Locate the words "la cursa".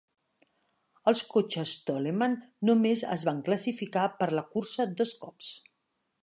4.41-4.89